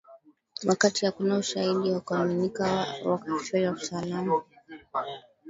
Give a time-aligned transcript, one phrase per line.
[0.67, 2.63] Wakati hakuna ushahidi wa kuaminika
[3.05, 4.43] wa tishio la usalama.